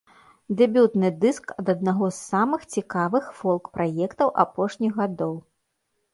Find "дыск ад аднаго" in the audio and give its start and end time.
1.25-2.09